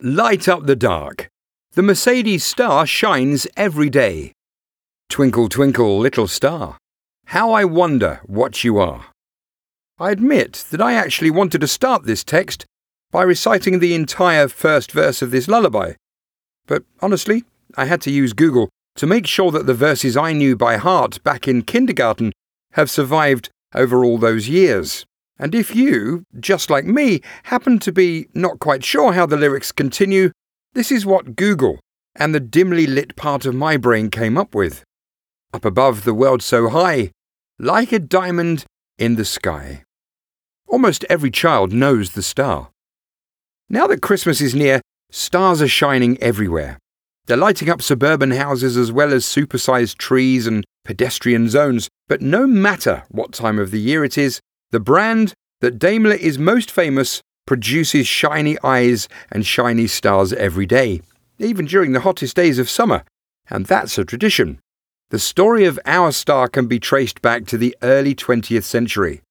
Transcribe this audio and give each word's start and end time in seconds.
Light 0.00 0.46
up 0.46 0.66
the 0.66 0.76
dark. 0.76 1.28
The 1.72 1.82
Mercedes 1.82 2.44
star 2.44 2.86
shines 2.86 3.48
every 3.56 3.90
day. 3.90 4.32
Twinkle, 5.08 5.48
twinkle, 5.48 5.98
little 5.98 6.28
star. 6.28 6.78
How 7.26 7.50
I 7.50 7.64
wonder 7.64 8.20
what 8.24 8.62
you 8.62 8.78
are. 8.78 9.06
I 9.98 10.12
admit 10.12 10.66
that 10.70 10.80
I 10.80 10.94
actually 10.94 11.32
wanted 11.32 11.60
to 11.62 11.66
start 11.66 12.04
this 12.04 12.22
text 12.22 12.64
by 13.10 13.24
reciting 13.24 13.80
the 13.80 13.96
entire 13.96 14.46
first 14.46 14.92
verse 14.92 15.20
of 15.20 15.32
this 15.32 15.48
lullaby. 15.48 15.94
But 16.68 16.84
honestly, 17.00 17.42
I 17.76 17.86
had 17.86 18.00
to 18.02 18.12
use 18.12 18.32
Google 18.34 18.68
to 18.94 19.06
make 19.06 19.26
sure 19.26 19.50
that 19.50 19.66
the 19.66 19.74
verses 19.74 20.16
I 20.16 20.32
knew 20.32 20.54
by 20.54 20.76
heart 20.76 21.20
back 21.24 21.48
in 21.48 21.62
kindergarten 21.62 22.30
have 22.74 22.88
survived 22.88 23.50
over 23.74 24.04
all 24.04 24.18
those 24.18 24.48
years. 24.48 25.04
And 25.38 25.54
if 25.54 25.74
you, 25.74 26.24
just 26.40 26.68
like 26.68 26.84
me, 26.84 27.20
happen 27.44 27.78
to 27.80 27.92
be 27.92 28.28
not 28.34 28.58
quite 28.58 28.84
sure 28.84 29.12
how 29.12 29.26
the 29.26 29.36
lyrics 29.36 29.70
continue, 29.70 30.32
this 30.72 30.90
is 30.90 31.06
what 31.06 31.36
Google 31.36 31.78
and 32.16 32.34
the 32.34 32.40
dimly 32.40 32.86
lit 32.86 33.14
part 33.16 33.46
of 33.46 33.54
my 33.54 33.76
brain 33.76 34.10
came 34.10 34.36
up 34.36 34.54
with. 34.54 34.82
Up 35.54 35.64
above 35.64 36.04
the 36.04 36.14
world 36.14 36.42
so 36.42 36.68
high, 36.68 37.12
like 37.58 37.92
a 37.92 37.98
diamond 37.98 38.64
in 38.98 39.14
the 39.14 39.24
sky. 39.24 39.84
Almost 40.66 41.04
every 41.08 41.30
child 41.30 41.72
knows 41.72 42.12
the 42.12 42.22
star. 42.22 42.70
Now 43.70 43.86
that 43.86 44.02
Christmas 44.02 44.40
is 44.40 44.54
near, 44.54 44.80
stars 45.10 45.62
are 45.62 45.68
shining 45.68 46.20
everywhere. 46.22 46.78
They're 47.26 47.36
lighting 47.36 47.68
up 47.68 47.82
suburban 47.82 48.32
houses 48.32 48.76
as 48.76 48.90
well 48.90 49.12
as 49.12 49.24
supersized 49.24 49.98
trees 49.98 50.46
and 50.46 50.64
pedestrian 50.84 51.48
zones. 51.48 51.88
But 52.08 52.22
no 52.22 52.46
matter 52.46 53.04
what 53.10 53.32
time 53.32 53.58
of 53.58 53.70
the 53.70 53.80
year 53.80 54.04
it 54.04 54.16
is, 54.18 54.40
the 54.70 54.80
brand 54.80 55.32
that 55.60 55.78
Daimler 55.78 56.14
is 56.14 56.38
most 56.38 56.70
famous 56.70 57.22
produces 57.46 58.06
shiny 58.06 58.56
eyes 58.62 59.08
and 59.32 59.46
shiny 59.46 59.86
stars 59.86 60.32
every 60.34 60.66
day, 60.66 61.00
even 61.38 61.64
during 61.64 61.92
the 61.92 62.00
hottest 62.00 62.36
days 62.36 62.58
of 62.58 62.68
summer, 62.68 63.02
and 63.48 63.66
that's 63.66 63.96
a 63.96 64.04
tradition. 64.04 64.58
The 65.10 65.18
story 65.18 65.64
of 65.64 65.80
our 65.86 66.12
star 66.12 66.48
can 66.48 66.66
be 66.66 66.78
traced 66.78 67.22
back 67.22 67.46
to 67.46 67.56
the 67.56 67.74
early 67.82 68.14
20th 68.14 68.64
century. 68.64 69.22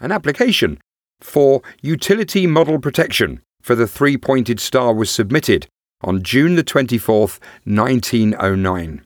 An 0.00 0.12
application 0.12 0.78
for 1.20 1.60
utility 1.82 2.46
model 2.46 2.78
protection 2.78 3.42
for 3.60 3.74
the 3.74 3.86
three 3.86 4.16
pointed 4.16 4.58
star 4.58 4.94
was 4.94 5.10
submitted 5.10 5.66
on 6.02 6.22
June 6.22 6.54
the 6.54 6.64
24th, 6.64 7.38
1909. 7.64 9.02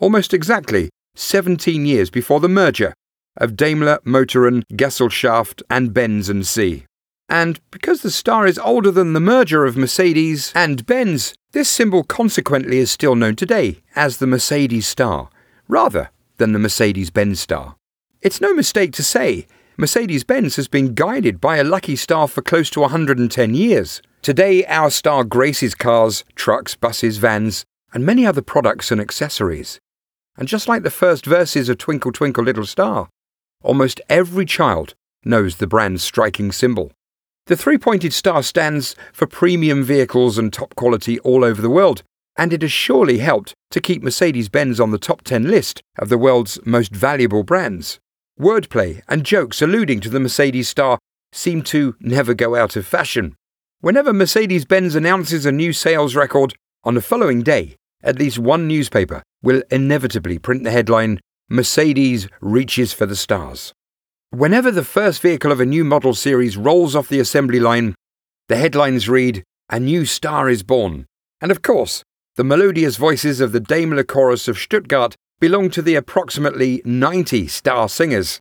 Almost 0.00 0.32
exactly 0.32 0.88
17 1.14 1.84
years 1.84 2.08
before 2.08 2.40
the 2.40 2.48
merger 2.48 2.94
of 3.36 3.56
Daimler, 3.56 3.98
Motoren, 4.04 4.62
Gesellschaft, 4.72 5.62
and 5.70 5.94
Benz 5.94 6.28
and 6.28 6.46
Cie. 6.46 6.84
And 7.28 7.60
because 7.70 8.02
the 8.02 8.10
star 8.10 8.46
is 8.46 8.58
older 8.58 8.90
than 8.90 9.12
the 9.12 9.20
merger 9.20 9.64
of 9.64 9.76
Mercedes 9.76 10.52
and 10.54 10.84
Benz, 10.84 11.34
this 11.52 11.68
symbol 11.68 12.02
consequently 12.04 12.78
is 12.78 12.90
still 12.90 13.14
known 13.14 13.36
today 13.36 13.78
as 13.96 14.18
the 14.18 14.26
Mercedes 14.26 14.86
star, 14.86 15.30
rather 15.68 16.10
than 16.36 16.52
the 16.52 16.58
Mercedes 16.58 17.10
Benz 17.10 17.40
star. 17.40 17.76
It's 18.20 18.40
no 18.40 18.54
mistake 18.54 18.92
to 18.92 19.02
say 19.02 19.46
Mercedes 19.76 20.24
Benz 20.24 20.56
has 20.56 20.68
been 20.68 20.94
guided 20.94 21.40
by 21.40 21.56
a 21.56 21.64
lucky 21.64 21.96
star 21.96 22.28
for 22.28 22.42
close 22.42 22.68
to 22.70 22.80
110 22.80 23.54
years. 23.54 24.02
Today, 24.20 24.64
our 24.66 24.90
star 24.90 25.24
graces 25.24 25.74
cars, 25.74 26.24
trucks, 26.34 26.74
buses, 26.74 27.16
vans, 27.16 27.64
and 27.92 28.04
many 28.04 28.26
other 28.26 28.42
products 28.42 28.90
and 28.90 29.00
accessories. 29.00 29.80
And 30.36 30.48
just 30.48 30.68
like 30.68 30.82
the 30.82 30.90
first 30.90 31.26
verses 31.26 31.68
of 31.68 31.78
Twinkle 31.78 32.12
Twinkle 32.12 32.44
Little 32.44 32.66
Star, 32.66 33.08
Almost 33.62 34.00
every 34.08 34.44
child 34.44 34.94
knows 35.24 35.56
the 35.56 35.66
brand's 35.66 36.02
striking 36.02 36.52
symbol. 36.52 36.92
The 37.46 37.56
three 37.56 37.78
pointed 37.78 38.12
star 38.12 38.42
stands 38.42 38.94
for 39.12 39.26
premium 39.26 39.82
vehicles 39.84 40.38
and 40.38 40.52
top 40.52 40.74
quality 40.74 41.18
all 41.20 41.44
over 41.44 41.60
the 41.60 41.70
world, 41.70 42.02
and 42.36 42.52
it 42.52 42.62
has 42.62 42.72
surely 42.72 43.18
helped 43.18 43.54
to 43.70 43.80
keep 43.80 44.02
Mercedes 44.02 44.48
Benz 44.48 44.80
on 44.80 44.90
the 44.90 44.98
top 44.98 45.22
10 45.22 45.44
list 45.44 45.82
of 45.98 46.08
the 46.08 46.18
world's 46.18 46.58
most 46.64 46.92
valuable 46.92 47.42
brands. 47.42 47.98
Wordplay 48.40 49.02
and 49.08 49.24
jokes 49.24 49.60
alluding 49.60 50.00
to 50.00 50.08
the 50.08 50.20
Mercedes 50.20 50.68
star 50.68 50.98
seem 51.32 51.62
to 51.62 51.96
never 52.00 52.34
go 52.34 52.54
out 52.54 52.76
of 52.76 52.86
fashion. 52.86 53.34
Whenever 53.80 54.12
Mercedes 54.12 54.64
Benz 54.64 54.94
announces 54.94 55.44
a 55.44 55.52
new 55.52 55.72
sales 55.72 56.14
record, 56.14 56.54
on 56.84 56.94
the 56.94 57.02
following 57.02 57.42
day, 57.42 57.76
at 58.02 58.18
least 58.18 58.38
one 58.38 58.66
newspaper 58.66 59.22
will 59.42 59.62
inevitably 59.70 60.38
print 60.38 60.64
the 60.64 60.70
headline 60.70 61.20
Mercedes 61.52 62.28
reaches 62.40 62.94
for 62.94 63.04
the 63.04 63.14
stars. 63.14 63.74
Whenever 64.30 64.70
the 64.70 64.82
first 64.82 65.20
vehicle 65.20 65.52
of 65.52 65.60
a 65.60 65.66
new 65.66 65.84
model 65.84 66.14
series 66.14 66.56
rolls 66.56 66.96
off 66.96 67.10
the 67.10 67.20
assembly 67.20 67.60
line, 67.60 67.94
the 68.48 68.56
headlines 68.56 69.06
read, 69.06 69.44
A 69.68 69.78
new 69.78 70.06
star 70.06 70.48
is 70.48 70.62
born. 70.62 71.04
And 71.42 71.50
of 71.52 71.60
course, 71.60 72.04
the 72.36 72.42
melodious 72.42 72.96
voices 72.96 73.38
of 73.38 73.52
the 73.52 73.60
Daimler 73.60 74.02
chorus 74.02 74.48
of 74.48 74.56
Stuttgart 74.56 75.14
belong 75.40 75.68
to 75.72 75.82
the 75.82 75.94
approximately 75.94 76.80
90 76.86 77.48
star 77.48 77.86
singers. 77.86 78.40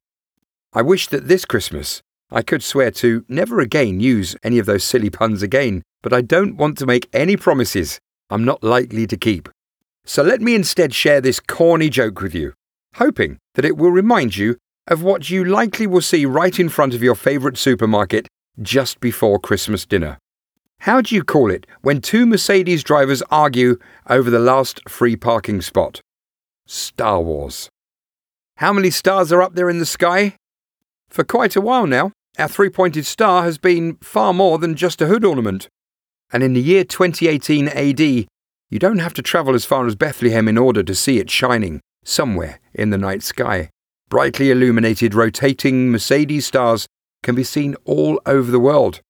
I 0.72 0.82
wish 0.82 1.08
that 1.08 1.28
this 1.28 1.44
Christmas 1.44 2.02
I 2.32 2.42
could 2.42 2.64
swear 2.64 2.92
to 2.92 3.26
never 3.28 3.60
again 3.60 4.00
use 4.00 4.38
any 4.42 4.58
of 4.58 4.68
those 4.68 4.86
silly 4.86 5.10
puns 5.10 5.44
again, 5.44 5.84
but 6.02 6.14
I 6.14 6.22
don't 6.22 6.56
want 6.56 6.78
to 6.78 6.86
make 6.86 7.10
any 7.12 7.36
promises 7.36 8.00
I'm 8.30 8.46
not 8.46 8.64
likely 8.64 9.06
to 9.08 9.18
keep. 9.18 9.50
So 10.06 10.24
let 10.24 10.40
me 10.40 10.56
instead 10.56 10.94
share 10.94 11.20
this 11.20 11.42
corny 11.42 11.90
joke 11.90 12.22
with 12.22 12.34
you 12.34 12.54
hoping 12.96 13.38
that 13.56 13.66
it 13.66 13.78
will 13.78 13.92
remind 13.92 14.38
you 14.38 14.58
of 14.88 15.04
what 15.04 15.30
you 15.30 15.44
likely 15.44 15.88
will 15.88 16.02
see 16.02 16.26
right 16.26 16.60
in 16.60 16.70
front 16.70 16.94
of 16.94 17.04
your 17.04 17.16
favourite 17.16 17.58
supermarket 17.58 18.28
just 18.62 19.00
before 19.00 19.40
Christmas 19.40 19.86
dinner. 19.86 20.18
How 20.82 21.00
do 21.00 21.14
you 21.14 21.24
call 21.24 21.52
it 21.52 21.68
when 21.82 22.02
two 22.02 22.26
Mercedes 22.26 22.84
drivers 22.84 23.22
argue 23.30 23.78
over 24.10 24.30
the 24.30 24.40
last 24.40 24.82
free 24.90 25.16
parking 25.16 25.62
spot? 25.62 26.02
Star 26.66 27.22
Wars. 27.22 27.70
How 28.58 28.74
many 28.74 28.90
stars 28.90 29.32
are 29.32 29.42
up 29.42 29.54
there 29.54 29.70
in 29.70 29.80
the 29.80 29.86
sky? 29.86 30.36
For 31.10 31.24
quite 31.24 31.56
a 31.56 31.62
while 31.62 31.86
now, 31.86 32.12
our 32.40 32.48
three 32.48 32.70
pointed 32.70 33.06
star 33.06 33.44
has 33.44 33.58
been 33.58 33.98
far 34.02 34.34
more 34.34 34.58
than 34.58 34.76
just 34.76 35.02
a 35.02 35.08
hood 35.08 35.24
ornament. 35.24 35.68
And 36.34 36.42
in 36.42 36.54
the 36.54 36.62
year 36.62 36.84
2018 36.84 37.68
AD, 37.68 38.00
you 38.00 38.80
don't 38.80 39.00
have 39.00 39.14
to 39.16 39.22
travel 39.22 39.54
as 39.54 39.66
far 39.66 39.86
as 39.86 39.96
Bethlehem 39.96 40.48
in 40.48 40.58
order 40.58 40.82
to 40.82 40.96
see 40.96 41.20
it 41.20 41.30
shining 41.30 41.82
somewhere 42.04 42.60
in 42.74 42.90
the 42.90 42.98
night 42.98 43.24
sky. 43.24 43.70
Brightly 44.10 44.52
illuminated 44.52 45.14
rotating 45.14 45.92
Mercedes 45.92 46.46
stars 46.46 46.88
can 47.24 47.36
be 47.36 47.44
seen 47.44 47.76
all 47.86 48.22
over 48.26 48.52
the 48.52 48.60
world. 48.60 49.02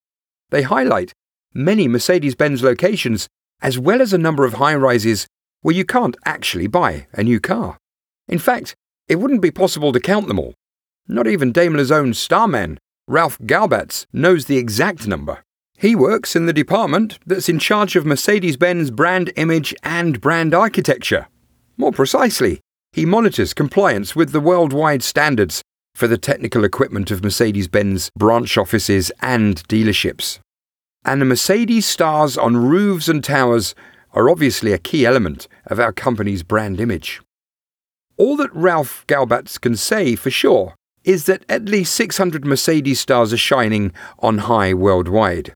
They 0.50 0.62
highlight 0.62 1.12
many 1.54 1.88
Mercedes 1.88 2.34
Benz 2.34 2.62
locations, 2.62 3.28
as 3.60 3.78
well 3.78 4.00
as 4.00 4.12
a 4.12 4.18
number 4.18 4.44
of 4.44 4.54
high 4.54 4.74
rises 4.74 5.26
where 5.62 5.74
you 5.74 5.84
can't 5.84 6.16
actually 6.24 6.66
buy 6.66 7.06
a 7.12 7.22
new 7.22 7.40
car. 7.40 7.78
In 8.28 8.38
fact, 8.38 8.74
it 9.08 9.16
wouldn't 9.16 9.42
be 9.42 9.50
possible 9.50 9.92
to 9.92 10.00
count 10.00 10.28
them 10.28 10.38
all. 10.38 10.54
Not 11.08 11.26
even 11.26 11.52
Daimler's 11.52 11.90
own 11.90 12.14
starman, 12.14 12.78
Ralph 13.08 13.38
Galbatz, 13.40 14.06
knows 14.12 14.44
the 14.44 14.58
exact 14.58 15.06
number. 15.06 15.42
He 15.76 15.96
works 15.96 16.36
in 16.36 16.46
the 16.46 16.52
department 16.52 17.18
that's 17.26 17.48
in 17.48 17.58
charge 17.58 17.96
of 17.96 18.06
Mercedes 18.06 18.56
Benz 18.56 18.90
brand 18.90 19.32
image 19.36 19.74
and 19.82 20.20
brand 20.20 20.54
architecture. 20.54 21.26
More 21.76 21.90
precisely, 21.90 22.60
he 22.92 23.06
monitors 23.06 23.54
compliance 23.54 24.14
with 24.14 24.32
the 24.32 24.40
worldwide 24.40 25.02
standards 25.02 25.62
for 25.94 26.06
the 26.06 26.18
technical 26.18 26.64
equipment 26.64 27.10
of 27.10 27.22
Mercedes 27.22 27.68
Benz 27.68 28.10
branch 28.18 28.58
offices 28.58 29.10
and 29.20 29.66
dealerships. 29.68 30.38
And 31.04 31.20
the 31.20 31.26
Mercedes 31.26 31.86
stars 31.86 32.36
on 32.38 32.56
roofs 32.56 33.08
and 33.08 33.24
towers 33.24 33.74
are 34.12 34.28
obviously 34.28 34.72
a 34.72 34.78
key 34.78 35.06
element 35.06 35.48
of 35.66 35.80
our 35.80 35.92
company's 35.92 36.42
brand 36.42 36.80
image. 36.80 37.20
All 38.18 38.36
that 38.36 38.54
Ralph 38.54 39.06
Galbatz 39.06 39.60
can 39.60 39.76
say 39.76 40.14
for 40.14 40.30
sure 40.30 40.74
is 41.02 41.24
that 41.24 41.44
at 41.48 41.64
least 41.64 41.94
600 41.94 42.44
Mercedes 42.44 43.00
stars 43.00 43.32
are 43.32 43.38
shining 43.38 43.92
on 44.18 44.38
high 44.38 44.74
worldwide. 44.74 45.52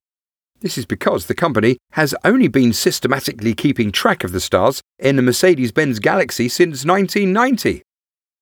This 0.60 0.78
is 0.78 0.86
because 0.86 1.26
the 1.26 1.34
company 1.34 1.76
has 1.92 2.14
only 2.24 2.48
been 2.48 2.72
systematically 2.72 3.54
keeping 3.54 3.92
track 3.92 4.24
of 4.24 4.32
the 4.32 4.40
stars 4.40 4.80
in 4.98 5.16
the 5.16 5.22
Mercedes 5.22 5.72
Benz 5.72 5.98
Galaxy 5.98 6.48
since 6.48 6.84
1990. 6.84 7.82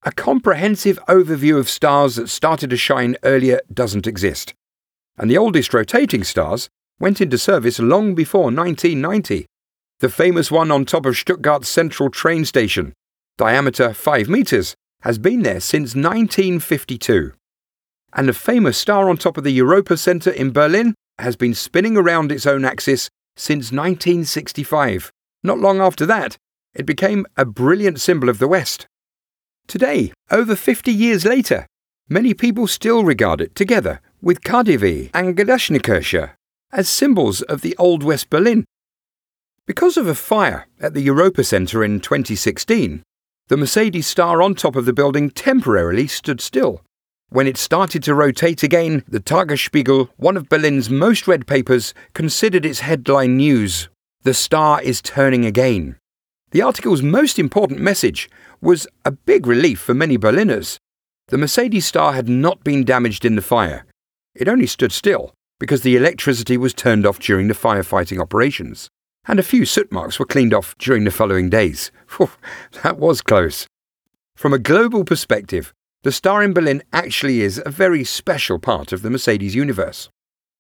A 0.04 0.12
comprehensive 0.12 0.98
overview 1.08 1.58
of 1.58 1.68
stars 1.68 2.16
that 2.16 2.28
started 2.28 2.70
to 2.70 2.76
shine 2.76 3.16
earlier 3.22 3.60
doesn't 3.72 4.06
exist. 4.06 4.54
And 5.16 5.30
the 5.30 5.38
oldest 5.38 5.72
rotating 5.72 6.24
stars 6.24 6.68
went 7.00 7.20
into 7.20 7.38
service 7.38 7.78
long 7.78 8.14
before 8.14 8.44
1990. 8.44 9.46
The 10.00 10.08
famous 10.08 10.50
one 10.50 10.70
on 10.70 10.84
top 10.84 11.06
of 11.06 11.16
Stuttgart's 11.16 11.68
central 11.68 12.10
train 12.10 12.44
station, 12.44 12.92
diameter 13.38 13.94
5 13.94 14.28
metres, 14.28 14.74
has 15.02 15.18
been 15.18 15.42
there 15.42 15.60
since 15.60 15.94
1952. 15.94 17.32
And 18.12 18.28
the 18.28 18.32
famous 18.32 18.78
star 18.78 19.08
on 19.08 19.16
top 19.16 19.36
of 19.36 19.44
the 19.44 19.52
Europa 19.52 19.96
Centre 19.96 20.30
in 20.30 20.52
Berlin 20.52 20.94
has 21.18 21.36
been 21.36 21.54
spinning 21.54 21.96
around 21.96 22.30
its 22.30 22.46
own 22.46 22.64
axis 22.64 23.08
since 23.36 23.72
1965. 23.72 25.10
Not 25.42 25.58
long 25.58 25.80
after 25.80 26.06
that, 26.06 26.36
it 26.74 26.86
became 26.86 27.26
a 27.36 27.44
brilliant 27.44 28.00
symbol 28.00 28.28
of 28.28 28.38
the 28.38 28.48
West. 28.48 28.86
Today, 29.66 30.12
over 30.30 30.54
50 30.56 30.92
years 30.92 31.24
later, 31.24 31.66
many 32.08 32.34
people 32.34 32.66
still 32.66 33.04
regard 33.04 33.40
it 33.40 33.54
together 33.54 34.00
with 34.20 34.42
KaDeWe 34.42 35.10
and 35.14 35.36
Gedächtniskirche 35.36 36.30
as 36.72 36.88
symbols 36.88 37.40
of 37.42 37.60
the 37.60 37.76
Old 37.78 38.02
West 38.02 38.28
Berlin 38.30 38.64
Because 39.66 39.96
of 39.96 40.06
a 40.06 40.14
fire 40.14 40.66
at 40.80 40.92
the 40.92 41.00
Europa 41.00 41.44
Centre 41.44 41.84
in 41.84 42.00
2016, 42.00 43.02
the 43.48 43.56
Mercedes 43.56 44.06
star 44.06 44.42
on 44.42 44.54
top 44.54 44.76
of 44.76 44.84
the 44.84 44.92
building 44.92 45.30
temporarily 45.30 46.06
stood 46.06 46.40
still. 46.40 46.82
When 47.28 47.46
it 47.46 47.56
started 47.56 48.02
to 48.04 48.14
rotate 48.14 48.62
again, 48.62 49.04
the 49.08 49.20
Tagesspiegel, 49.20 50.08
one 50.16 50.36
of 50.36 50.48
Berlin's 50.48 50.90
most 50.90 51.26
read 51.26 51.46
papers, 51.46 51.94
considered 52.12 52.66
its 52.66 52.80
headline 52.80 53.36
news 53.36 53.88
The 54.22 54.34
star 54.34 54.80
is 54.82 55.02
turning 55.02 55.44
again. 55.44 55.96
The 56.54 56.62
article's 56.62 57.02
most 57.02 57.40
important 57.40 57.80
message 57.80 58.30
was 58.60 58.86
a 59.04 59.10
big 59.10 59.44
relief 59.44 59.80
for 59.80 59.92
many 59.92 60.16
Berliners. 60.16 60.78
The 61.26 61.36
Mercedes 61.36 61.84
star 61.84 62.12
had 62.12 62.28
not 62.28 62.62
been 62.62 62.84
damaged 62.84 63.24
in 63.24 63.34
the 63.34 63.42
fire. 63.42 63.84
It 64.36 64.46
only 64.46 64.68
stood 64.68 64.92
still 64.92 65.32
because 65.58 65.82
the 65.82 65.96
electricity 65.96 66.56
was 66.56 66.72
turned 66.72 67.06
off 67.06 67.18
during 67.18 67.48
the 67.48 67.54
firefighting 67.54 68.20
operations 68.20 68.88
and 69.26 69.40
a 69.40 69.42
few 69.42 69.64
soot 69.64 69.90
marks 69.90 70.20
were 70.20 70.26
cleaned 70.26 70.54
off 70.54 70.78
during 70.78 71.02
the 71.02 71.10
following 71.10 71.50
days. 71.50 71.90
That 72.84 72.98
was 72.98 73.20
close. 73.20 73.66
From 74.36 74.52
a 74.52 74.58
global 74.60 75.02
perspective, 75.02 75.72
the 76.04 76.12
star 76.12 76.40
in 76.40 76.52
Berlin 76.52 76.84
actually 76.92 77.40
is 77.40 77.60
a 77.66 77.70
very 77.70 78.04
special 78.04 78.60
part 78.60 78.92
of 78.92 79.02
the 79.02 79.10
Mercedes 79.10 79.56
universe. 79.56 80.08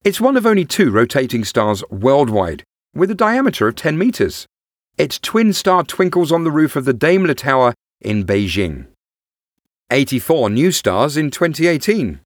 It's 0.02 0.20
one 0.20 0.36
of 0.36 0.44
only 0.44 0.64
two 0.64 0.90
rotating 0.90 1.44
stars 1.44 1.84
worldwide, 1.88 2.64
with 2.96 3.12
a 3.12 3.14
diameter 3.14 3.68
of 3.68 3.76
10 3.76 3.96
metres. 3.96 4.48
Its 4.96 5.18
twin 5.18 5.52
star 5.52 5.82
twinkles 5.82 6.30
on 6.30 6.44
the 6.44 6.52
roof 6.52 6.76
of 6.76 6.84
the 6.84 6.92
Daimler 6.92 7.34
Tower 7.34 7.74
in 8.00 8.24
Beijing. 8.24 8.86
84 9.90 10.50
new 10.50 10.70
stars 10.70 11.16
in 11.16 11.32
2018. 11.32 12.20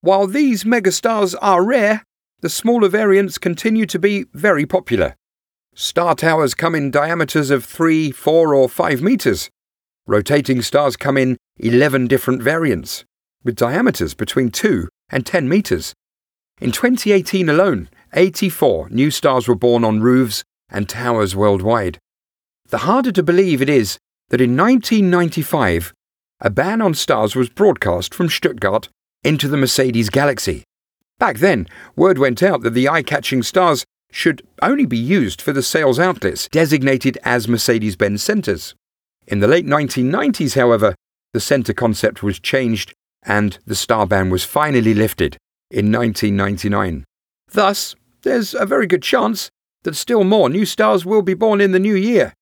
While 0.00 0.28
these 0.28 0.62
megastars 0.62 1.34
are 1.42 1.64
rare, 1.64 2.04
the 2.40 2.48
smaller 2.48 2.88
variants 2.88 3.36
continue 3.36 3.84
to 3.86 3.98
be 3.98 4.26
very 4.32 4.64
popular. 4.64 5.16
Star 5.74 6.14
towers 6.14 6.54
come 6.54 6.76
in 6.76 6.92
diameters 6.92 7.50
of 7.50 7.64
3, 7.64 8.12
4, 8.12 8.54
or 8.54 8.68
5 8.68 9.02
metres. 9.02 9.50
Rotating 10.06 10.62
stars 10.62 10.96
come 10.96 11.16
in 11.16 11.36
11 11.56 12.06
different 12.06 12.40
variants, 12.40 13.04
with 13.42 13.56
diameters 13.56 14.14
between 14.14 14.50
2 14.50 14.88
and 15.10 15.26
10 15.26 15.48
metres. 15.48 15.94
In 16.60 16.70
2018 16.70 17.48
alone, 17.48 17.88
84 18.12 18.88
new 18.90 19.10
stars 19.10 19.48
were 19.48 19.56
born 19.56 19.84
on 19.84 20.00
roofs 20.00 20.44
and 20.70 20.88
towers 20.88 21.34
worldwide. 21.34 21.98
The 22.68 22.78
harder 22.78 23.12
to 23.12 23.22
believe 23.22 23.62
it 23.62 23.68
is 23.68 23.98
that 24.28 24.40
in 24.40 24.56
1995, 24.56 25.92
a 26.40 26.50
ban 26.50 26.80
on 26.82 26.94
stars 26.94 27.34
was 27.34 27.48
broadcast 27.48 28.14
from 28.14 28.28
Stuttgart 28.28 28.88
into 29.24 29.48
the 29.48 29.56
Mercedes 29.56 30.10
galaxy. 30.10 30.64
Back 31.18 31.38
then, 31.38 31.66
word 31.96 32.18
went 32.18 32.42
out 32.42 32.62
that 32.62 32.74
the 32.74 32.88
eye 32.88 33.02
catching 33.02 33.42
stars 33.42 33.84
should 34.10 34.42
only 34.62 34.86
be 34.86 34.98
used 34.98 35.42
for 35.42 35.52
the 35.52 35.62
sales 35.62 35.98
outlets 35.98 36.48
designated 36.48 37.18
as 37.24 37.48
Mercedes 37.48 37.96
Benz 37.96 38.22
centres. 38.22 38.74
In 39.26 39.40
the 39.40 39.48
late 39.48 39.66
1990s, 39.66 40.54
however, 40.54 40.94
the 41.32 41.40
centre 41.40 41.74
concept 41.74 42.22
was 42.22 42.40
changed 42.40 42.94
and 43.22 43.58
the 43.66 43.74
star 43.74 44.06
ban 44.06 44.30
was 44.30 44.44
finally 44.44 44.94
lifted 44.94 45.36
in 45.70 45.92
1999. 45.92 47.04
Thus, 47.50 47.94
there's 48.22 48.54
a 48.54 48.64
very 48.64 48.86
good 48.86 49.02
chance 49.02 49.50
that 49.82 49.96
still 49.96 50.24
more 50.24 50.48
new 50.48 50.64
stars 50.64 51.04
will 51.04 51.22
be 51.22 51.34
born 51.34 51.60
in 51.60 51.72
the 51.72 51.78
new 51.78 51.94
year. 51.94 52.34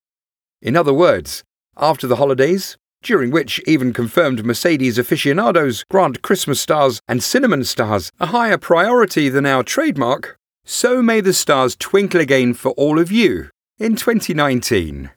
In 0.63 0.77
other 0.77 0.95
words, 0.95 1.45
after 1.77 2.07
the 2.07 2.17
holidays, 2.17 2.77
during 3.03 3.31
which 3.31 3.61
even 3.67 3.93
confirmed 3.93 4.45
Mercedes 4.45 4.99
aficionados 4.99 5.85
grant 5.91 6.23
Christmas 6.23 6.61
stars 6.61 7.01
and 7.07 7.23
cinnamon 7.23 7.65
stars 7.65 8.11
a 8.19 8.27
higher 8.27 8.59
priority 8.59 9.29
than 9.29 9.47
our 9.47 9.63
trademark, 9.63 10.37
so 10.65 11.03
may 11.03 11.21
the 11.21 11.33
stars 11.33 11.77
twinkle 11.77 12.21
again 12.21 12.55
for 12.55 12.71
all 12.73 12.99
of 12.99 13.13
you 13.13 13.51
in 13.79 13.95
2019. 13.95 15.11